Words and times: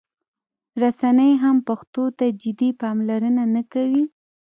رسنۍ 0.81 1.31
هم 1.43 1.57
پښتو 1.67 2.03
ته 2.17 2.25
جدي 2.41 2.69
پاملرنه 2.81 3.43
نه 3.55 3.61
کوي. 3.73 4.03